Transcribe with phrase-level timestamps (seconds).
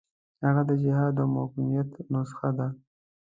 [0.45, 2.67] هغه د جهاد او مقاومت نسخه ده.